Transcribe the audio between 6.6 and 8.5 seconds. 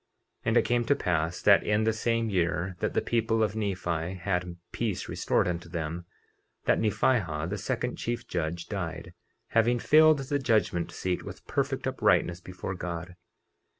that Nephihah, the second chief